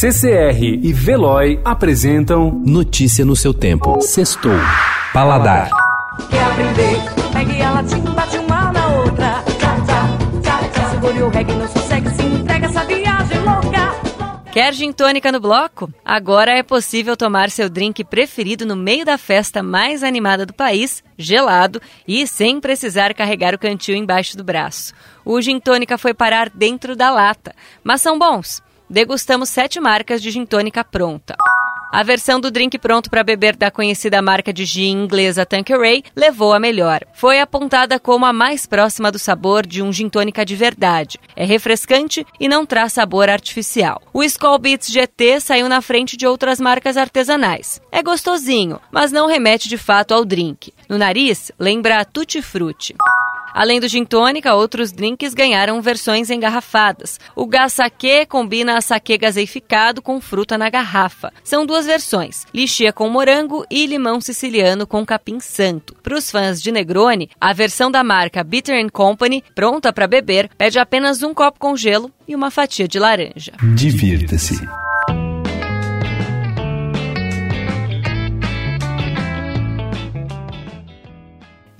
[0.00, 4.00] CCR e Veloy apresentam Notícia no seu tempo.
[4.00, 4.50] Sextou.
[5.12, 5.68] Paladar.
[6.30, 6.96] Quer aprender?
[7.30, 9.44] Pegue a latim, bate uma na outra.
[9.58, 10.90] Tchá, tchá, tchá, tchá.
[10.92, 14.50] Segure o reggae, não sossegue, se entrega essa viagem louca.
[14.50, 15.92] Quer gin tônica no bloco?
[16.02, 21.04] Agora é possível tomar seu drink preferido no meio da festa mais animada do país,
[21.18, 21.78] gelado
[22.08, 24.94] e sem precisar carregar o cantil embaixo do braço.
[25.26, 27.54] O gin tônica foi parar dentro da lata,
[27.84, 31.36] mas são bons degustamos sete marcas de gin tônica pronta.
[31.92, 36.52] A versão do drink pronto para beber da conhecida marca de gin inglesa Tanqueray levou
[36.52, 37.04] a melhor.
[37.14, 41.18] Foi apontada como a mais próxima do sabor de um gin tônica de verdade.
[41.34, 44.00] É refrescante e não traz sabor artificial.
[44.12, 47.80] O Skull Beats GT saiu na frente de outras marcas artesanais.
[47.90, 50.72] É gostosinho, mas não remete de fato ao drink.
[50.88, 52.94] No nariz, lembra Tutti Frutti.
[53.52, 57.18] Além do gin tônica, outros drinks ganharam versões engarrafadas.
[57.34, 61.32] O gás saquê combina a saquê gaseificado com fruta na garrafa.
[61.42, 65.94] São duas versões, lixia com morango e limão siciliano com capim santo.
[66.02, 70.78] Para os fãs de Negroni, a versão da marca Bitter Company, pronta para beber, pede
[70.78, 73.52] apenas um copo com gelo e uma fatia de laranja.
[73.74, 74.79] Divirta-se.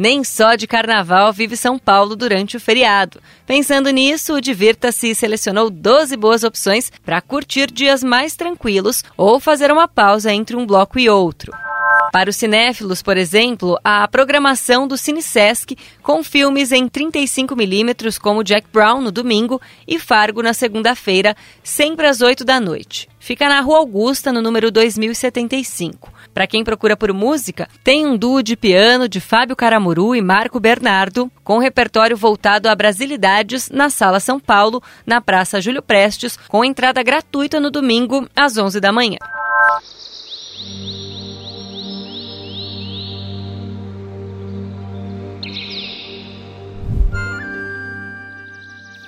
[0.00, 3.20] Nem só de carnaval vive São Paulo durante o feriado.
[3.44, 9.72] Pensando nisso, o Divirta-se selecionou 12 boas opções para curtir dias mais tranquilos ou fazer
[9.72, 11.52] uma pausa entre um bloco e outro.
[12.12, 18.68] Para os cinéfilos, por exemplo, a programação do CineSesc com filmes em 35mm como Jack
[18.72, 23.08] Brown no domingo e Fargo na segunda-feira, sempre às 8 da noite.
[23.18, 26.17] Fica na Rua Augusta, no número 2075.
[26.38, 30.60] Para quem procura por música, tem um duo de piano de Fábio Caramuru e Marco
[30.60, 36.64] Bernardo, com repertório voltado a brasilidades na Sala São Paulo, na Praça Júlio Prestes, com
[36.64, 39.18] entrada gratuita no domingo às 11 da manhã.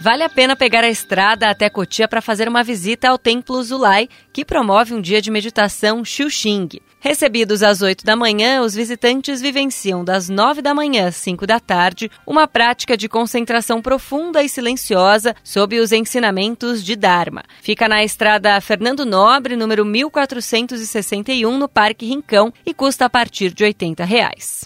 [0.00, 4.08] Vale a pena pegar a estrada até Cotia para fazer uma visita ao Templo Zulai,
[4.32, 6.68] que promove um dia de meditação Xuxing.
[7.00, 11.58] Recebidos às 8 da manhã, os visitantes vivenciam das 9 da manhã às 5 da
[11.58, 17.42] tarde uma prática de concentração profunda e silenciosa sob os ensinamentos de Dharma.
[17.60, 23.64] Fica na estrada Fernando Nobre, número 1461, no Parque Rincão e custa a partir de
[23.64, 24.64] 80 reais.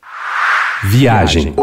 [0.84, 1.54] Viagem.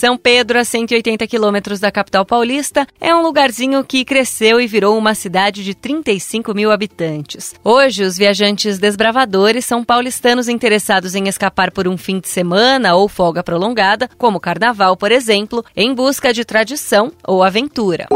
[0.00, 4.96] São Pedro, a 180 quilômetros da capital paulista, é um lugarzinho que cresceu e virou
[4.96, 7.54] uma cidade de 35 mil habitantes.
[7.62, 13.10] Hoje, os viajantes desbravadores são paulistanos interessados em escapar por um fim de semana ou
[13.10, 18.08] folga prolongada, como carnaval, por exemplo, em busca de tradição ou aventura.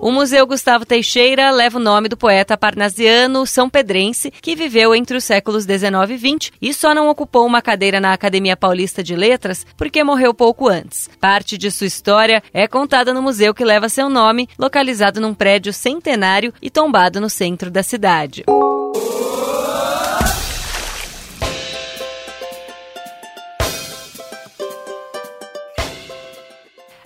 [0.00, 5.16] O Museu Gustavo Teixeira leva o nome do poeta parnasiano são pedrense que viveu entre
[5.16, 9.16] os séculos 19 e 20 e só não ocupou uma cadeira na Academia Paulista de
[9.16, 11.08] Letras porque morreu pouco antes.
[11.20, 15.72] Parte de sua história é contada no museu que leva seu nome, localizado num prédio
[15.72, 18.44] centenário e tombado no centro da cidade.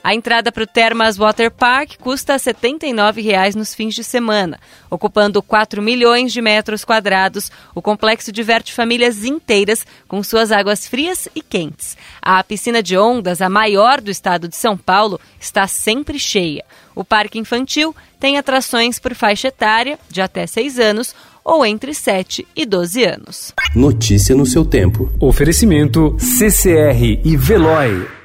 [0.02, 4.58] A entrada para o Termas Water Park custa R$ 79,00 nos fins de semana.
[4.88, 11.28] Ocupando 4 milhões de metros quadrados, o complexo diverte famílias inteiras com suas águas frias
[11.34, 11.98] e quentes.
[12.22, 16.64] A piscina de ondas, a maior do estado de São Paulo, está sempre cheia.
[16.94, 22.46] O parque infantil tem atrações por faixa etária, de até 6 anos, ou entre 7
[22.54, 23.52] e 12 anos.
[23.74, 25.10] Notícia no seu tempo.
[25.20, 28.19] Oferecimento CCR e Veloy.